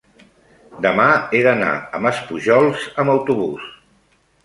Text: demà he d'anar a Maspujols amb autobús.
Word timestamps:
demà 0.85 1.05
he 1.37 1.43
d'anar 1.49 1.69
a 1.77 2.01
Maspujols 2.07 2.91
amb 3.05 3.19
autobús. 3.19 3.73